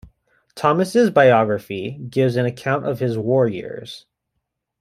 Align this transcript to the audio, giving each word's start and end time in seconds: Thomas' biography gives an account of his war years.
Thomas' 0.55 1.11
biography 1.11 1.91
gives 2.09 2.35
an 2.35 2.47
account 2.47 2.87
of 2.87 2.97
his 2.97 3.19
war 3.19 3.47
years. 3.47 4.07